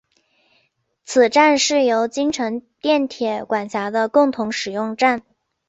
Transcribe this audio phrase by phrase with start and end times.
[1.05, 5.21] 此站是由京成电铁管辖的共同使用站。